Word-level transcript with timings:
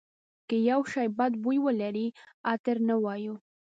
که 0.47 0.55
یو 0.69 0.81
شی 0.91 1.07
بد 1.17 1.31
بوی 1.43 1.57
ولري 1.65 2.07
عطر 2.51 2.77
نه 2.87 2.95
وایو. 3.03 3.35